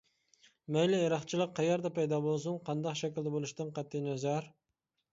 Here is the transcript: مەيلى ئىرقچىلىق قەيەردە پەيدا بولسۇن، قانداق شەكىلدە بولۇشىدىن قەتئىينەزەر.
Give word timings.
مەيلى 0.77 1.01
ئىرقچىلىق 1.07 1.53
قەيەردە 1.61 1.93
پەيدا 1.99 2.21
بولسۇن، 2.25 2.59
قانداق 2.71 3.01
شەكىلدە 3.05 3.37
بولۇشىدىن 3.39 3.73
قەتئىينەزەر. 3.81 4.53